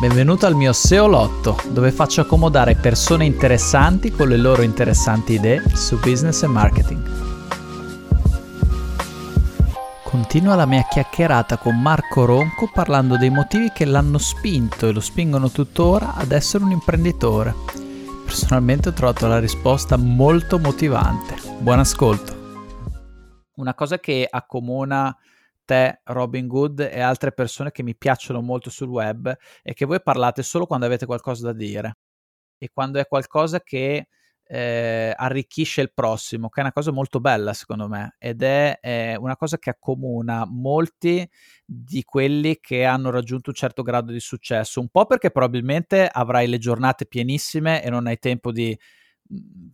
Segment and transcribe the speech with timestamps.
[0.00, 5.62] Benvenuto al mio SEO Lotto, dove faccio accomodare persone interessanti con le loro interessanti idee
[5.74, 7.10] su business e marketing.
[10.02, 15.00] Continua la mia chiacchierata con Marco Ronco parlando dei motivi che l'hanno spinto e lo
[15.00, 17.54] spingono tuttora ad essere un imprenditore.
[18.24, 21.34] Personalmente ho trovato la risposta molto motivante.
[21.58, 22.38] Buon ascolto.
[23.56, 25.14] Una cosa che accomuna
[25.70, 29.32] te, Robin Good e altre persone che mi piacciono molto sul web
[29.62, 31.98] è che voi parlate solo quando avete qualcosa da dire.
[32.58, 34.08] E quando è qualcosa che
[34.42, 39.16] eh, arricchisce il prossimo, che è una cosa molto bella secondo me ed è eh,
[39.16, 41.28] una cosa che accomuna molti
[41.64, 46.48] di quelli che hanno raggiunto un certo grado di successo, un po' perché probabilmente avrai
[46.48, 48.76] le giornate pienissime e non hai tempo di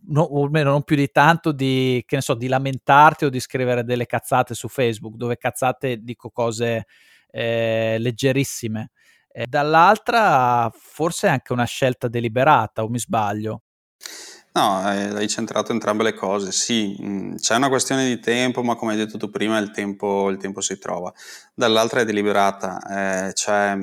[0.07, 3.39] no, o almeno non più di tanto di, che ne so, di lamentarti o di
[3.39, 6.85] scrivere delle cazzate su Facebook, dove cazzate dico cose
[7.29, 8.91] eh, leggerissime.
[9.29, 13.61] E dall'altra, forse è anche una scelta deliberata, o mi sbaglio?
[14.53, 16.51] No, eh, hai centrato entrambe le cose.
[16.51, 20.29] Sì, mh, c'è una questione di tempo, ma come hai detto tu prima, il tempo,
[20.29, 21.13] il tempo si trova.
[21.53, 23.77] Dall'altra è deliberata, eh, cioè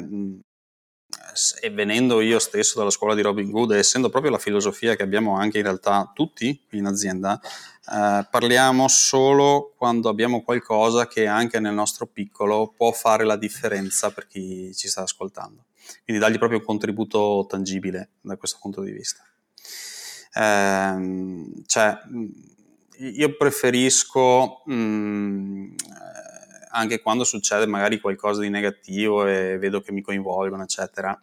[1.61, 5.37] e venendo io stesso dalla scuola di Robin Hood essendo proprio la filosofia che abbiamo
[5.37, 11.75] anche in realtà tutti in azienda, eh, parliamo solo quando abbiamo qualcosa che anche nel
[11.75, 15.65] nostro piccolo può fare la differenza per chi ci sta ascoltando.
[16.05, 19.23] Quindi dargli proprio un contributo tangibile da questo punto di vista.
[20.33, 21.99] Eh, cioè,
[22.99, 25.75] io preferisco mh,
[26.75, 31.19] anche quando succede magari qualcosa di negativo e vedo che mi coinvolgono, eccetera.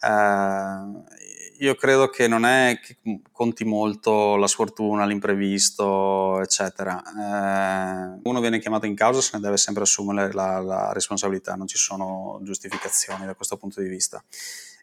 [0.00, 2.96] Eh, io credo che non è che
[3.30, 7.02] conti molto la sfortuna, l'imprevisto, eccetera.
[7.02, 11.66] Eh, uno viene chiamato in causa, se ne deve sempre assumere la, la responsabilità, non
[11.66, 14.22] ci sono giustificazioni da questo punto di vista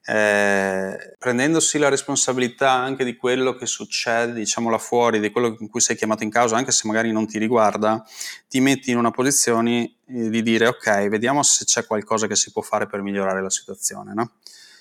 [0.06, 5.70] eh, prendendosi la responsabilità anche di quello che succede, diciamo là fuori, di quello in
[5.70, 8.04] cui sei chiamato in causa, anche se magari non ti riguarda,
[8.48, 12.52] ti metti in una posizione eh, di dire ok, vediamo se c'è qualcosa che si
[12.52, 14.32] può fare per migliorare la situazione, no?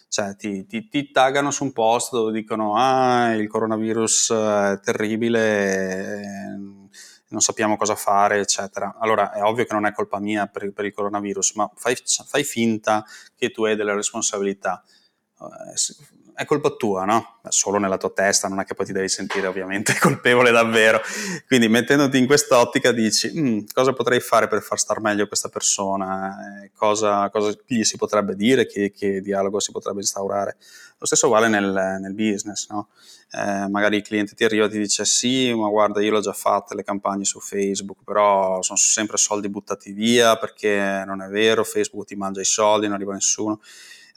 [0.09, 6.23] Cioè ti, ti, ti taggano su un post dove dicono ah il coronavirus è terribile,
[7.29, 8.97] non sappiamo cosa fare, eccetera.
[8.99, 12.43] Allora è ovvio che non è colpa mia per, per il coronavirus, ma fai, fai
[12.45, 13.05] finta
[13.37, 14.83] che tu hai delle responsabilità
[16.39, 17.41] è colpa tua, no?
[17.49, 21.01] Solo nella tua testa, non è che poi ti devi sentire ovviamente colpevole davvero.
[21.49, 26.63] Quindi mettendoti in quest'ottica dici mm, cosa potrei fare per far star meglio questa persona,
[26.63, 30.59] eh, cosa, cosa, gli si potrebbe dire, che, che, dialogo si potrebbe instaurare.
[30.99, 32.91] Lo stesso vale nel, nel business, no?
[33.33, 36.33] eh, magari il cliente ti arriva e ti dice sì, ma guarda io l'ho già
[36.33, 41.65] fatte le campagne su Facebook, però sono sempre soldi buttati via perché non è vero,
[41.65, 43.61] Facebook ti mangia i soldi, non arriva nessuno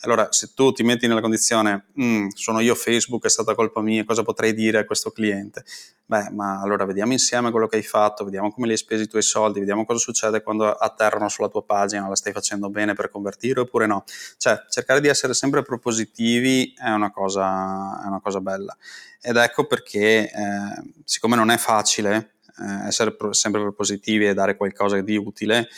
[0.03, 4.03] allora, se tu ti metti nella condizione, mm, sono io Facebook, è stata colpa mia,
[4.03, 5.63] cosa potrei dire a questo cliente?
[6.05, 9.07] Beh, ma allora vediamo insieme quello che hai fatto, vediamo come li hai spesi i
[9.07, 13.11] tuoi soldi, vediamo cosa succede quando atterrano sulla tua pagina, la stai facendo bene per
[13.11, 14.03] convertire oppure no.
[14.37, 18.75] Cioè, cercare di essere sempre propositivi è una cosa, è una cosa bella.
[19.21, 24.57] Ed ecco perché, eh, siccome non è facile eh, essere pro- sempre propositivi e dare
[24.57, 25.69] qualcosa di utile,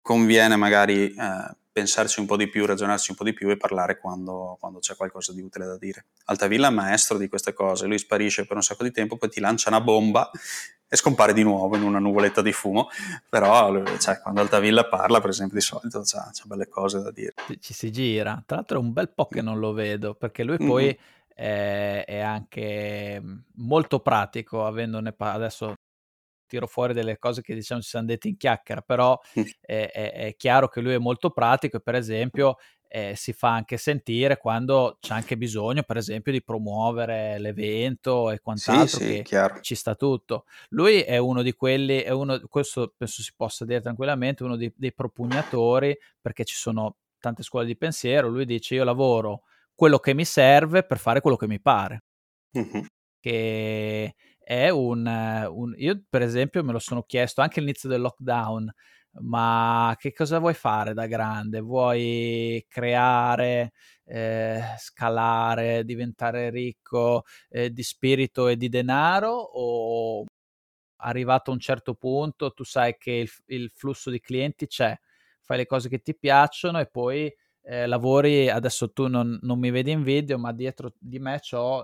[0.00, 1.14] conviene magari...
[1.14, 4.78] Eh, pensarci un po' di più, ragionarci un po' di più e parlare quando, quando,
[4.78, 6.06] c'è qualcosa di utile da dire.
[6.26, 9.40] Altavilla è maestro di queste cose, lui sparisce per un sacco di tempo, poi ti
[9.40, 10.30] lancia una bomba
[10.88, 12.90] e scompare di nuovo in una nuvoletta di fumo,
[13.28, 17.34] però cioè, quando Altavilla parla, per esempio, di solito c'ha, c'ha, belle cose da dire.
[17.58, 20.58] Ci si gira, tra l'altro è un bel po' che non lo vedo, perché lui
[20.58, 20.84] poi...
[20.84, 21.12] Mm-hmm.
[21.36, 23.20] È, è, anche
[23.54, 25.74] molto pratico, avendone pa- adesso
[26.54, 29.18] tiro fuori delle cose che diciamo ci siamo detti in chiacchiera, però
[29.60, 32.56] è, è, è, chiaro che lui è molto pratico e per esempio
[32.86, 38.38] eh, si fa anche sentire quando c'è anche bisogno, per esempio, di promuovere l'evento e
[38.38, 39.60] quant'altro, sì, sì, che chiaro.
[39.60, 40.44] ci sta tutto.
[40.68, 44.72] Lui è uno di quelli, è uno, questo penso si possa dire tranquillamente, uno dei,
[44.76, 49.42] dei propugnatori, perché ci sono tante scuole di pensiero, lui dice io lavoro
[49.74, 52.04] quello che mi serve per fare quello che mi pare.
[52.56, 52.84] Mm-hmm.
[53.18, 54.14] Che
[54.44, 58.72] è un, un, Io, per esempio, me lo sono chiesto anche all'inizio del lockdown,
[59.20, 61.60] ma che cosa vuoi fare da grande?
[61.60, 63.72] Vuoi creare,
[64.04, 70.24] eh, scalare, diventare ricco eh, di spirito e di denaro o
[70.98, 74.98] arrivato a un certo punto tu sai che il, il flusso di clienti c'è,
[75.42, 77.32] fai le cose che ti piacciono e poi
[77.66, 81.82] eh, lavori, adesso tu non, non, mi vedi in video, ma dietro di me ho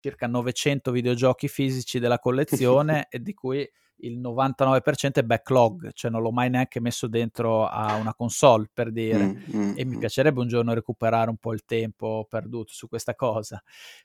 [0.00, 3.68] circa 900 videogiochi fisici della collezione e di cui
[4.02, 8.90] il 99% è backlog, cioè non l'ho mai neanche messo dentro a una console per
[8.92, 9.98] dire mm, mm, e mi mm.
[9.98, 13.62] piacerebbe un giorno recuperare un po' il tempo perduto su questa cosa,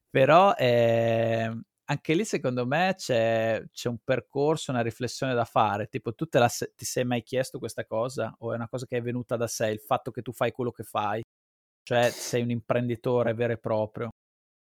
[0.09, 1.49] però eh,
[1.85, 6.49] anche lì secondo me c'è, c'è, un percorso, una riflessione da fare, tipo tu la,
[6.49, 9.69] ti sei mai chiesto questa cosa o è una cosa che è venuta da sé,
[9.69, 11.21] il fatto che tu fai quello che fai,
[11.83, 14.09] cioè sei un imprenditore vero e proprio?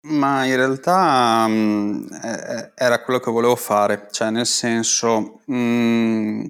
[0.02, 6.46] Ma in realtà mh, era quello che volevo fare, cioè nel senso, mh,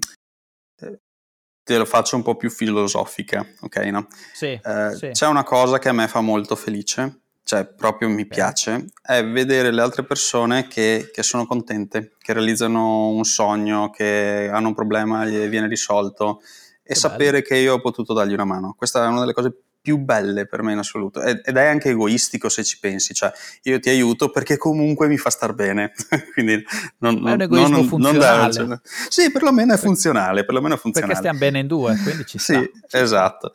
[1.63, 3.77] te lo faccio un po' più filosofica, ok?
[3.85, 4.07] No?
[4.33, 5.09] Sì, eh, sì.
[5.09, 9.71] C'è una cosa che a me fa molto felice, cioè proprio mi piace, è vedere
[9.71, 15.25] le altre persone che, che, sono contente, che realizzano un sogno, che hanno un problema
[15.25, 16.41] e viene risolto
[16.83, 17.43] e che sapere bello.
[17.43, 18.73] che io ho potuto dargli una mano.
[18.77, 22.49] Questa è una delle cose più belle per me in assoluto ed è anche egoistico
[22.49, 23.31] se ci pensi, cioè
[23.63, 25.91] io ti aiuto perché comunque mi fa star bene,
[26.33, 26.63] quindi
[26.99, 28.57] non, non, è un egoismo non, funzionale.
[28.57, 31.13] Non deve, sì, perlomeno è funzionale, perlomeno è funzionale.
[31.13, 32.59] Perché stiamo bene in due, quindi ci sta.
[32.59, 33.53] sì, esatto.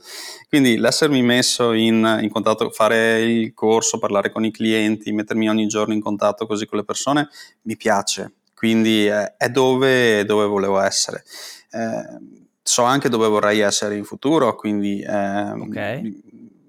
[0.48, 5.66] Quindi l'essermi messo in, in, contatto, fare il corso, parlare con i clienti, mettermi ogni
[5.66, 7.28] giorno in contatto così con le persone,
[7.62, 11.24] mi piace, quindi è, è dove, dove volevo essere.
[11.70, 16.20] Eh, so anche dove vorrei essere in futuro, quindi eh, okay.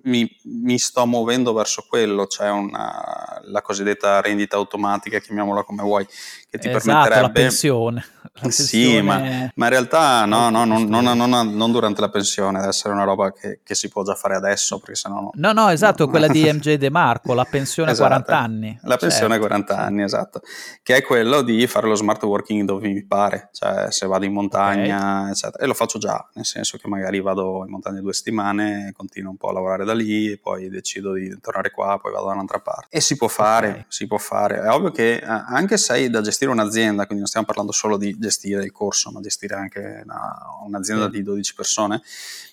[0.08, 6.06] Mi, mi, sto muovendo verso quello, cioè una, la cosiddetta rendita automatica, chiamiamola come vuoi,
[6.50, 7.22] che ti esatto, permetterebbe...
[7.22, 8.06] la pensione.
[8.40, 12.58] La sì, ma, ma, in realtà no, no, non, non, non, non, durante la pensione,
[12.58, 15.30] deve essere una roba che, che, si può già fare adesso, perché sennò...
[15.34, 16.10] No, no, esatto, no.
[16.10, 18.80] quella di MJ De Marco, la pensione esatto, 40 anni.
[18.84, 19.48] La pensione certo.
[19.48, 20.42] 40 anni, esatto,
[20.84, 24.34] che è quello di fare lo smart working dove mi pare, cioè se vado in
[24.34, 25.32] montagna, okay.
[25.32, 29.32] eccetera, e lo faccio già, nel senso che magari vado in montagna due settimane, continuo
[29.32, 32.60] un po' a lavorare da lì, poi decido di tornare qua, poi vado da un'altra
[32.60, 32.88] parte.
[32.90, 33.86] E si può fare, okay.
[33.88, 34.62] si può fare.
[34.62, 37.98] È ovvio che eh, anche se hai da gestire un'azienda, quindi non stiamo parlando solo
[37.98, 41.12] di gestire il corso, ma gestire anche una, un'azienda sì.
[41.12, 42.02] di 12 persone,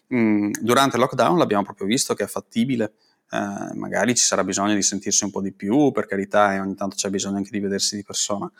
[0.08, 2.94] mh, mm, durante il lockdown l'abbiamo proprio visto che è fattibile.
[3.30, 6.74] Eh, magari ci sarà bisogno di sentirsi un po' di più, per carità, e ogni
[6.74, 8.50] tanto c'è bisogno anche di vedersi di persona,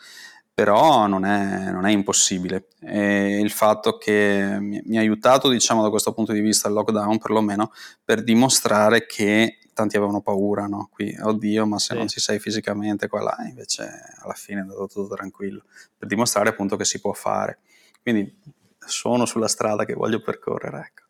[0.55, 2.67] però non è, non è impossibile.
[2.79, 6.73] E il fatto che mi, mi ha aiutato, diciamo, da questo punto di vista il
[6.73, 7.73] lockdown, perlomeno,
[8.03, 10.87] per dimostrare che tanti avevano paura, no?
[10.89, 11.97] Qui, oddio, ma se sì.
[11.97, 13.89] non ci sei fisicamente qua là, invece
[14.23, 15.63] alla fine è andato tutto tranquillo,
[15.97, 17.59] per dimostrare appunto che si può fare.
[18.01, 18.33] Quindi
[18.79, 21.03] sono sulla strada che voglio percorrere, ecco.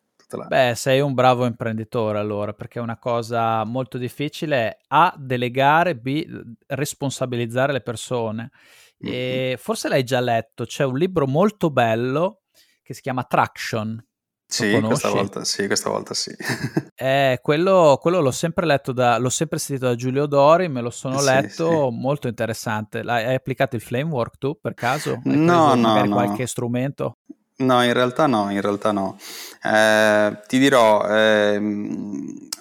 [0.48, 6.26] Beh, sei un bravo imprenditore allora, perché è una cosa molto difficile A, delegare, B,
[6.66, 8.50] responsabilizzare le persone.
[9.04, 9.14] Mm-hmm.
[9.14, 12.42] E forse l'hai già letto, c'è un libro molto bello
[12.82, 14.02] che si chiama Traction,
[14.48, 16.30] sì questa, volta, sì, questa volta sì.
[16.94, 20.90] eh, quello, quello, l'ho sempre letto, da, l'ho sempre sentito da Giulio Dori, me lo
[20.90, 21.96] sono letto, sì.
[21.96, 23.00] molto interessante.
[23.00, 25.20] Hai applicato il framework tu per caso?
[25.24, 26.14] Hai no, no, no.
[26.14, 27.18] qualche strumento?
[27.58, 29.18] No, in realtà no, in realtà no.
[29.62, 31.58] Eh, ti dirò, eh,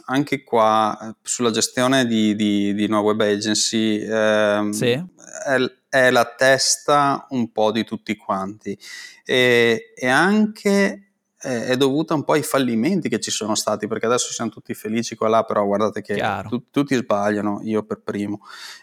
[0.06, 4.92] anche qua eh, sulla gestione di, di, di una web agency eh, sì.
[4.92, 5.58] è,
[5.90, 8.78] è, la testa un po' di tutti quanti
[9.26, 11.05] e, e anche
[11.46, 15.16] è dovuta un po' ai fallimenti che ci sono stati, perché adesso siamo tutti felici
[15.16, 18.40] qua là, però guardate che tu, tutti sbagliano, io per primo.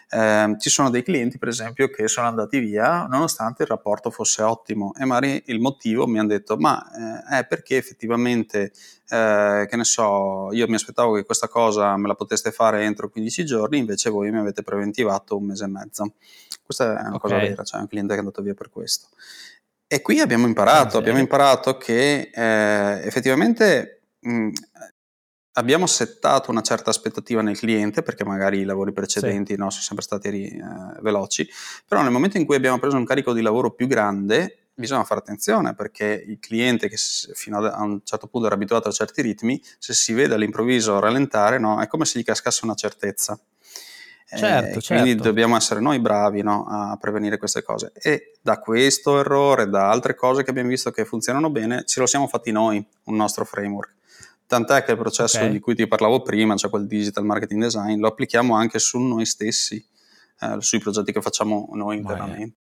[0.09, 4.43] Eh, ci sono dei clienti, per esempio, che sono andati via nonostante il rapporto fosse
[4.43, 8.71] ottimo e magari il motivo mi hanno detto, ma eh, è perché effettivamente,
[9.09, 13.09] eh, che ne so, io mi aspettavo che questa cosa me la poteste fare entro
[13.09, 16.13] 15 giorni, invece voi mi avete preventivato un mese e mezzo.
[16.63, 17.19] Questa è una okay.
[17.19, 19.07] cosa vera, cioè un cliente che è andato via per questo.
[19.93, 24.49] E qui abbiamo imparato, abbiamo imparato che eh, effettivamente mh,
[25.51, 29.59] abbiamo settato una certa aspettativa nel cliente, perché magari i lavori precedenti sì.
[29.59, 30.61] no, sono sempre stati eh,
[31.01, 31.47] veloci,
[31.87, 35.19] però nel momento in cui abbiamo preso un carico di lavoro più grande, bisogna fare
[35.19, 39.61] attenzione perché il cliente che fino a un certo punto era abituato a certi ritmi,
[39.77, 43.39] se si vede all'improvviso rallentare, no, è come se gli cascasse una certezza.
[44.35, 45.03] Certo, eh, certo.
[45.03, 47.91] Quindi dobbiamo essere noi bravi no, a prevenire queste cose.
[47.95, 52.05] E da questo errore, da altre cose che abbiamo visto che funzionano bene, ce lo
[52.05, 53.95] siamo fatti noi, un nostro framework.
[54.45, 55.51] Tant'è che il processo okay.
[55.51, 59.25] di cui ti parlavo prima, cioè quel digital marketing design, lo applichiamo anche su noi
[59.25, 59.83] stessi,
[60.41, 62.55] eh, sui progetti che facciamo noi internamente.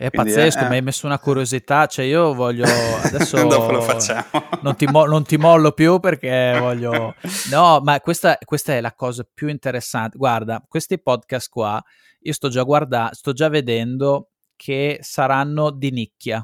[0.00, 2.64] È Quindi pazzesco, è, mi hai messo una curiosità, cioè io voglio
[3.04, 4.24] adesso dopo lo facciamo.
[4.62, 7.14] non, ti mo- non ti mollo più perché voglio
[7.52, 10.16] No, ma questa, questa, è la cosa più interessante.
[10.16, 11.84] Guarda, questi podcast qua
[12.20, 16.40] io sto già guardando, sto già vedendo che saranno di nicchia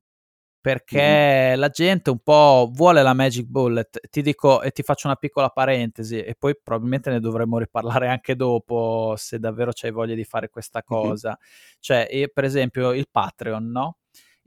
[0.66, 1.61] perché mm.
[1.61, 4.00] la gente un po' vuole la Magic Bullet.
[4.11, 8.35] Ti dico e ti faccio una piccola parentesi e poi probabilmente ne dovremmo riparlare anche
[8.35, 11.28] dopo se davvero c'hai voglia di fare questa cosa.
[11.28, 11.76] Mm-hmm.
[11.78, 13.99] Cioè, per esempio, il Patreon, no?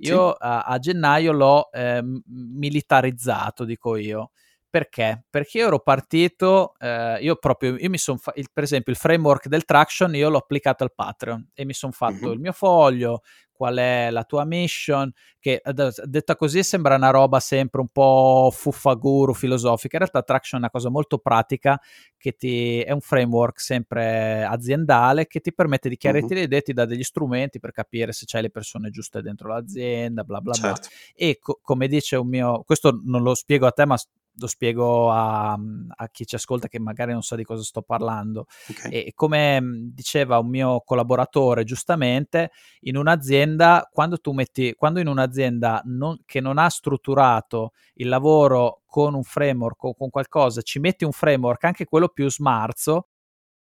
[0.01, 0.37] io sì.
[0.39, 4.31] a, a, gennaio l'ho eh, militarizzato, dico io.
[4.69, 5.23] Perché?
[5.29, 9.47] Perché io ero partito, eh, io proprio, io mi sono, fa- per esempio il framework
[9.47, 12.33] del Traction io l'ho applicato al Patreon e mi sono fatto uh-huh.
[12.33, 13.21] il mio foglio,
[13.59, 15.61] qual è la tua mission, che
[16.05, 20.71] detta così sembra una roba sempre un po' fuffaguru, filosofica, in realtà Traction è una
[20.71, 21.77] cosa molto pratica,
[22.15, 26.39] che ti, è un framework sempre aziendale che ti permette di chiarirti uh-huh.
[26.39, 30.23] le idee, ti dà degli strumenti per capire se c'hai le persone giuste dentro l'azienda,
[30.23, 30.87] bla bla certo.
[30.87, 30.89] bla.
[31.13, 33.97] E co- come dice un mio, questo non lo spiego a te, ma
[34.39, 38.45] lo spiego a, a, chi ci ascolta che magari non sa di cosa sto parlando.
[38.69, 38.91] Okay.
[38.91, 39.59] E come
[39.93, 46.39] diceva un mio collaboratore giustamente, in un'azienda, quando tu metti, quando in un'azienda non, che
[46.39, 51.63] non ha strutturato il lavoro con un framework o con qualcosa, ci metti un framework,
[51.65, 53.07] anche quello più smarzo,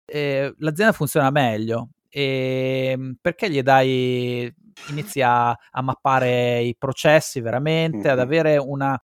[0.05, 1.89] eh, l'azienda funziona meglio.
[2.09, 4.53] E perché gli dai
[4.89, 8.11] inizi a, a mappare i processi veramente, mm-hmm.
[8.11, 9.01] ad avere una,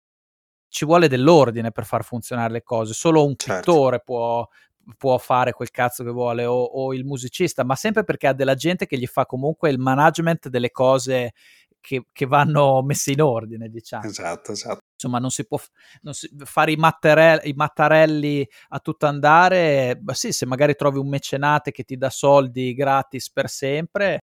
[0.75, 2.95] ci vuole dell'ordine per far funzionare le cose.
[2.95, 3.61] Solo un certo.
[3.61, 4.45] pittore può,
[4.99, 8.57] può, fare quel cazzo che vuole, o, o, il musicista, ma sempre perché ha della
[8.57, 11.33] gente che gli fa comunque il management delle cose
[11.81, 14.04] che, che vanno messe in ordine, diciamo.
[14.04, 14.81] Esatto, esatto.
[14.95, 15.61] Insomma, non si può
[16.02, 20.00] non si, fare i, mattarelli, i mattarelli a tutto andare.
[20.12, 24.23] Sì, se magari trovi un mecenate che ti dà soldi gratis per sempre,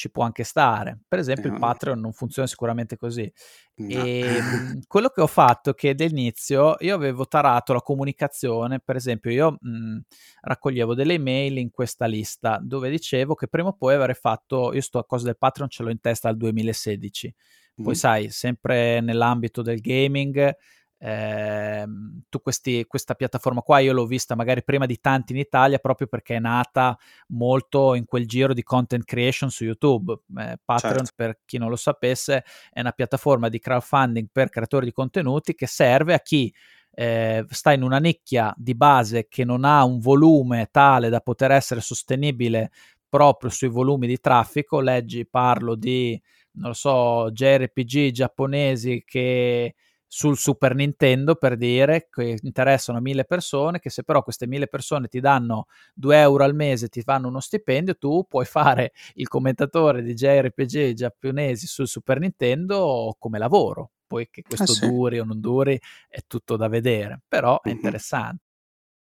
[0.00, 0.98] ci può anche stare.
[1.06, 3.30] Per esempio, eh, il Patreon non funziona sicuramente così.
[3.74, 3.88] No.
[3.88, 8.96] E ehm, quello che ho fatto è che all'inizio io avevo tarato la comunicazione, per
[8.96, 9.98] esempio, io mh,
[10.40, 14.80] raccoglievo delle email in questa lista dove dicevo che prima o poi avrei fatto, io
[14.80, 17.34] sto a cosa del Patreon ce l'ho in testa dal 2016.
[17.82, 17.96] Poi mm.
[17.96, 20.54] sai, sempre nell'ambito del gaming,
[21.02, 21.86] eh,
[22.28, 26.06] tu questi, questa piattaforma qua io l'ho vista magari prima di tanti in Italia proprio
[26.06, 26.96] perché è nata
[27.28, 30.12] molto in quel giro di content creation su YouTube.
[30.12, 31.12] Eh, Patreon, certo.
[31.16, 35.66] per chi non lo sapesse, è una piattaforma di crowdfunding per creatori di contenuti che
[35.66, 36.52] serve a chi
[36.92, 41.52] eh, sta in una nicchia di base che non ha un volume tale da poter
[41.52, 42.72] essere sostenibile
[43.08, 44.80] proprio sui volumi di traffico.
[44.80, 46.20] Leggi, parlo di,
[46.52, 49.74] non lo so, JRPG giapponesi che
[50.12, 55.06] sul Super Nintendo per dire che interessano mille persone, che se però queste mille persone
[55.06, 60.02] ti danno 2 euro al mese, ti fanno uno stipendio, tu puoi fare il commentatore
[60.02, 63.92] di JRPG giapponesi sul Super Nintendo come lavoro.
[64.04, 64.88] Poi che questo ah, sì.
[64.88, 68.49] duri o non duri è tutto da vedere, però è interessante.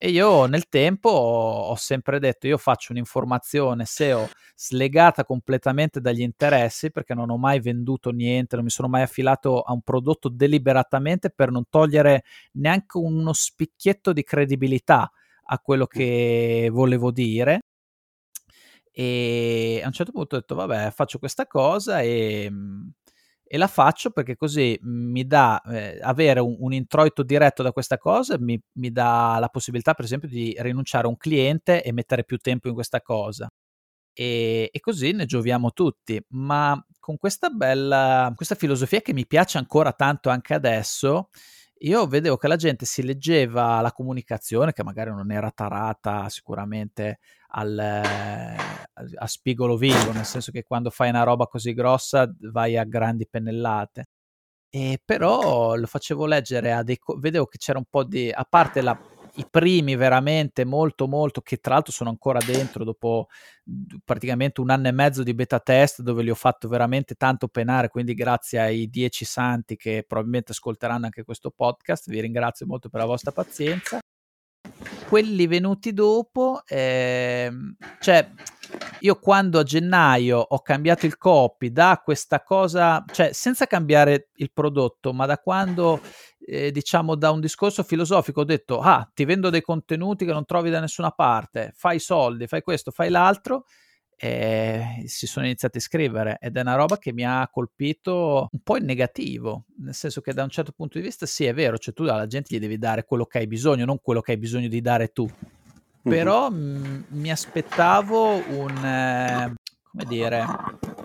[0.05, 6.91] E io nel tempo ho sempre detto, io faccio un'informazione SEO slegata completamente dagli interessi
[6.91, 11.31] perché non ho mai venduto niente, non mi sono mai affilato a un prodotto deliberatamente
[11.31, 15.09] per non togliere neanche uno spicchietto di credibilità
[15.45, 17.61] a quello che volevo dire.
[18.91, 22.91] E a un certo punto ho detto, vabbè, faccio questa cosa e mhmm,
[23.47, 27.97] e la faccio perché così mi dà eh, avere un, un, introito diretto da questa
[27.97, 32.23] cosa, mi, mi, dà la possibilità per esempio di rinunciare a un cliente e mettere
[32.23, 33.47] più tempo in questa cosa.
[34.13, 39.57] E, e così ne gioviamo tutti, ma con questa bella, questa filosofia che mi piace
[39.57, 41.29] ancora tanto anche adesso,
[41.85, 47.19] io vedevo che la gente si leggeva la comunicazione, che magari non era tarata sicuramente
[47.49, 52.83] al, a spigolo vivo, nel senso che quando fai una roba così grossa vai a
[52.85, 54.07] grandi pennellate.
[54.69, 56.99] E però lo facevo leggere a dei...
[57.19, 58.31] vedevo che c'era un po' di...
[58.31, 58.99] a parte la,
[59.35, 63.27] i primi veramente molto molto che tra l'altro sono ancora dentro dopo
[64.03, 67.89] praticamente un anno e mezzo di beta test dove li ho fatto veramente tanto penare
[67.89, 72.09] quindi grazie ai dieci santi che probabilmente ascolteranno anche questo podcast.
[72.09, 73.99] Vi ringrazio molto per la vostra pazienza
[75.07, 77.51] quelli venuti dopo, eh,
[77.99, 78.29] cioè
[78.99, 84.51] io quando a gennaio ho cambiato il copy da questa cosa, cioè senza cambiare il
[84.51, 86.01] prodotto, ma da quando
[86.47, 90.45] eh, diciamo da un discorso filosofico ho detto ah ti vendo dei contenuti che non
[90.45, 93.65] trovi da nessuna parte, fai soldi, fai questo, fai l'altro
[94.17, 98.59] e si sono iniziati a scrivere ed è una roba che mi ha colpito un
[98.63, 101.77] po' in negativo, nel senso che da un certo punto di vista sì è vero,
[101.77, 104.37] cioè tu alla gente gli devi dare quello che hai bisogno, non quello che hai
[104.37, 105.29] bisogno di dare tu.
[106.01, 110.45] Però m- mi aspettavo un, eh, come dire,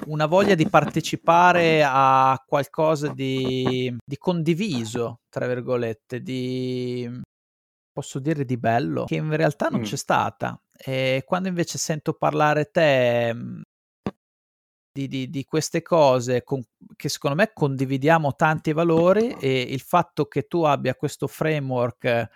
[0.06, 7.20] una voglia di partecipare a qualcosa di, di condiviso, tra virgolette, di
[7.92, 9.84] posso dire di bello, che in realtà non mm.
[9.84, 10.60] c'è stata.
[10.82, 13.62] E quando invece sento parlare te mhmm,
[14.92, 16.62] di, di, di queste cose con,
[16.96, 22.28] che secondo me condividiamo tanti valori e il fatto che tu abbia questo framework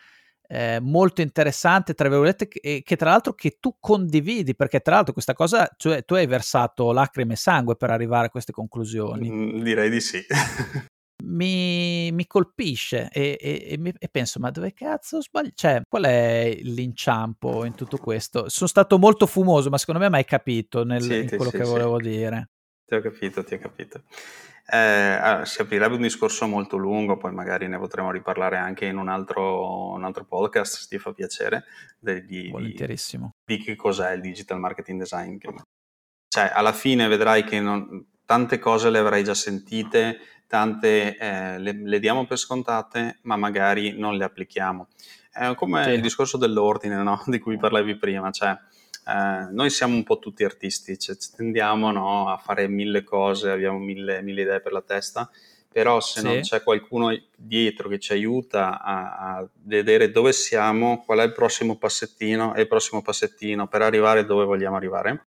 [0.47, 5.13] eh, molto interessante, tra virgolette, che, che, tra l'altro che tu condividi, perché tra l'altro
[5.13, 9.31] questa cosa, cioè tu hai versato lacrime e sangue per arrivare a queste conclusioni.
[9.31, 10.25] Mm, direi di sì.
[11.23, 15.51] mi, mi, colpisce e, e, e, e, penso, ma dove cazzo sbaglio?
[15.55, 18.49] Cioè, qual è l'inciampo in tutto questo?
[18.49, 21.65] Sono stato molto fumoso, ma secondo me mai capito nel, sì, in quello sì, che
[21.65, 21.71] sì.
[21.71, 22.51] volevo dire.
[22.85, 24.03] Ti ho capito, ti ho capito.
[24.67, 28.97] Eh, ah, si aprirebbe un discorso molto lungo, poi magari ne potremo riparlare anche in
[28.97, 31.65] un altro, un altro podcast, se ti fa piacere,
[31.99, 32.53] di, di,
[33.45, 35.37] di, che cos'è il digital marketing design.
[36.29, 41.73] Cioè, alla fine vedrai che non, tante cose le avrai già sentite, tante eh, le,
[41.73, 44.89] le, diamo per scontate, ma magari non le applichiamo.
[45.33, 45.91] È come sì.
[45.91, 47.23] il discorso dell'ordine no?
[47.27, 48.57] di cui parlavi prima, cioè
[49.07, 53.79] eh, noi siamo un po' tutti artisti, cioè, tendiamo no, a fare mille cose, abbiamo
[53.79, 55.29] mille, mille, idee per la testa,
[55.71, 56.27] però se sì.
[56.27, 61.33] non c'è qualcuno dietro che ci aiuta a, a, vedere dove siamo, qual è il
[61.33, 65.27] prossimo passettino e il prossimo passettino per arrivare dove vogliamo arrivare,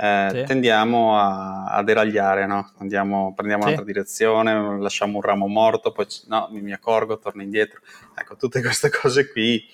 [0.00, 0.44] eh, sì.
[0.44, 2.72] tendiamo a, a deragliare, no?
[2.78, 3.68] Andiamo, prendiamo sì.
[3.68, 7.80] un'altra direzione, lasciamo un ramo morto, poi no, mi accorgo, torno indietro.
[8.14, 9.64] Ecco, tutte queste cose qui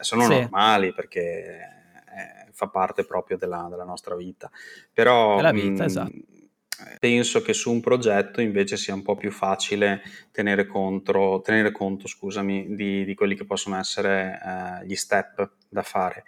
[0.00, 1.74] sono normali perché
[2.54, 4.50] fa parte proprio della, della nostra vita.
[4.92, 6.12] Però la vita, mh, esatto.
[6.98, 12.06] penso che su un progetto invece sia un po' più facile tenere, contro, tenere conto
[12.06, 16.24] scusami, di, di, quelli che possono essere eh, gli step da fare.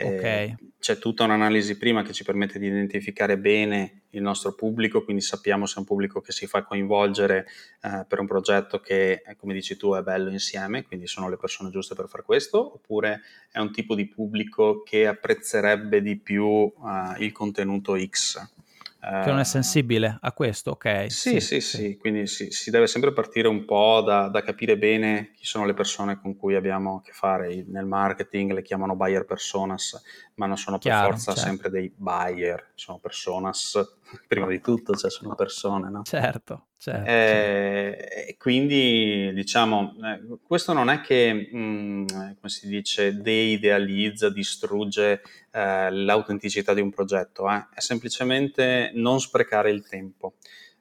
[0.00, 0.54] Okay.
[0.78, 5.66] c'è tutta un'analisi prima che ci permette di identificare bene il nostro pubblico, quindi sappiamo
[5.66, 7.46] se è un pubblico che si fa coinvolgere
[7.82, 11.70] eh, per un progetto che, come dici tu, è bello insieme, quindi sono le persone
[11.70, 17.24] giuste per fare questo, oppure è un tipo di pubblico che apprezzerebbe di più eh,
[17.24, 18.57] il contenuto X.
[19.00, 21.06] Che non è sensibile a questo, ok?
[21.08, 21.96] Sì, sì, sì, sì.
[21.96, 25.72] quindi si, si, deve sempre partire un po' da, da, capire bene chi sono le
[25.72, 27.64] persone con cui abbiamo a che fare.
[27.68, 30.02] Nel marketing le chiamano buyer personas,
[30.34, 31.48] ma non sono per Chiaro, forza certo.
[31.48, 33.78] sempre dei buyer, sono personas
[34.26, 36.02] prima di tutto, cioè sono persone, no?
[36.02, 37.10] Certo, certo.
[37.10, 45.22] Eh, quindi diciamo, eh, questo non è che, mh, mm, come si dice, deidealizza, distrugge
[45.52, 47.66] eh, l'autenticità di un progetto, eh?
[47.74, 50.34] è semplicemente non sprecare il tempo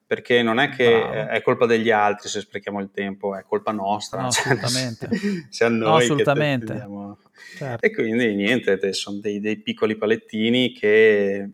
[0.07, 1.29] perché non è che Bravo.
[1.31, 4.21] è colpa degli altri se sprechiamo il tempo, è colpa nostra.
[4.21, 5.09] No, cioè, assolutamente.
[5.51, 6.73] Se a noi no, assolutamente.
[6.73, 7.85] Te, certo.
[7.85, 11.49] E quindi niente, sono dei, dei, piccoli palettini che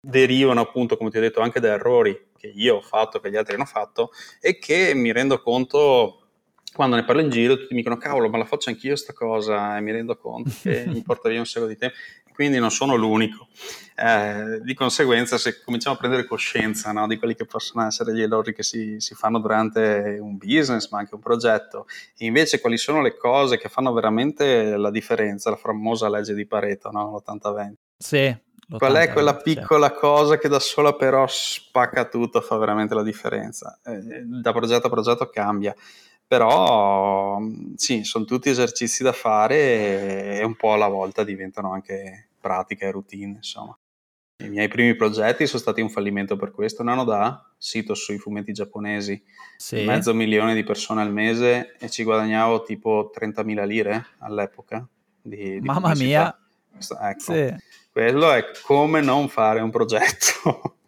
[0.00, 3.36] derivano appunto, come ti ho detto, anche da errori che io ho fatto, che gli
[3.36, 6.18] altri hanno fatto e che mi rendo conto
[6.74, 9.76] quando ne parlo in giro tutti mi dicono cavolo ma la faccio anch'io sta cosa
[9.76, 11.96] e mi rendo conto che mi porta via un sacco di tempo.
[12.34, 13.46] Quindi non sono l'unico.
[13.94, 18.22] Eh, di conseguenza se cominciamo a prendere coscienza no, di quelli che possono essere gli
[18.22, 21.86] errori che si, si, fanno durante un business ma anche un progetto
[22.18, 26.44] e invece quali sono le cose che fanno veramente la differenza la famosa legge di
[26.44, 27.22] Pareto no?
[27.24, 28.36] l'80-20 sì
[28.68, 33.78] Qual è quella piccola cosa che da sola però spacca tutto, fa veramente la differenza?
[33.84, 35.74] Eh, da progetto a progetto cambia,
[36.26, 37.38] però
[37.76, 42.90] sì, sono tutti esercizi da fare e un po' alla volta diventano anche pratica e
[42.90, 43.76] routine, insomma.
[44.42, 46.82] I miei primi progetti sono stati un fallimento per questo.
[46.82, 49.22] Nano da, sito sui fumetti giapponesi,
[49.56, 49.84] sì.
[49.84, 54.86] mezzo milione di persone al mese e ci guadagnavo tipo 30.000 lire all'epoca.
[55.22, 56.36] Di, di Mamma mia!
[56.78, 57.32] Ecco.
[57.32, 57.54] Sì
[57.94, 60.78] quello è come non fare un progetto.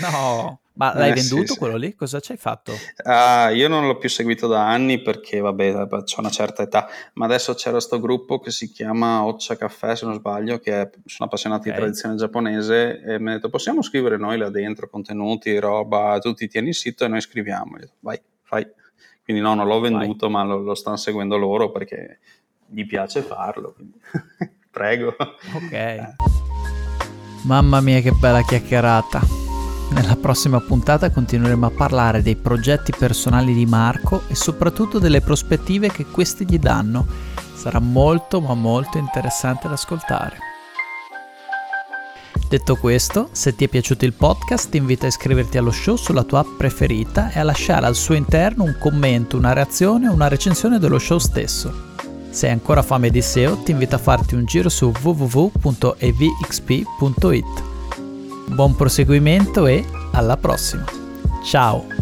[0.00, 1.80] No, ma l'hai eh, venduto sì, quello sì.
[1.80, 1.94] lì?
[1.96, 2.70] Cosa ci hai fatto?
[3.04, 7.24] Uh, io non l'ho più seguito da anni perché, vabbè, ho una certa età, ma
[7.24, 11.28] adesso c'era questo gruppo che si chiama Occia Caffè, se non sbaglio, che è, sono
[11.28, 11.72] appassionati okay.
[11.72, 16.32] di tradizione giapponese e mi ha detto possiamo scrivere noi là dentro contenuti, roba, tu
[16.32, 17.76] ti tieni il sito e noi scriviamo.
[17.76, 18.64] Detto, vai, fai.
[19.24, 20.46] Quindi no, non l'ho venduto, vai.
[20.46, 22.20] ma lo, lo, stanno seguendo loro perché
[22.66, 23.74] gli piace farlo.
[24.72, 25.14] Prego.
[25.18, 26.14] Ok.
[27.44, 29.20] Mamma mia che bella chiacchierata.
[29.90, 35.90] Nella prossima puntata continueremo a parlare dei progetti personali di Marco e soprattutto delle prospettive
[35.90, 37.06] che questi gli danno.
[37.54, 40.38] Sarà molto ma molto interessante da ascoltare.
[42.48, 46.24] Detto questo, se ti è piaciuto il podcast ti invito a iscriverti allo show sulla
[46.24, 50.28] tua app preferita e a lasciare al suo interno un commento, una reazione o una
[50.28, 51.91] recensione dello show stesso.
[52.32, 55.62] Se hai ancora fame di SEO ti invito a farti un giro su www.evxp.it.
[58.48, 60.86] Buon proseguimento e alla prossima.
[61.44, 62.01] Ciao!